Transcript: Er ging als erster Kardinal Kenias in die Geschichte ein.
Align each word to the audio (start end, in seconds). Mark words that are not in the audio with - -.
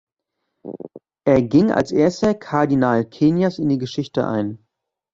Er 1.27 1.43
ging 1.43 1.69
als 1.69 1.91
erster 1.91 2.33
Kardinal 2.33 3.05
Kenias 3.05 3.59
in 3.59 3.69
die 3.69 3.77
Geschichte 3.77 4.25
ein. 4.25 4.57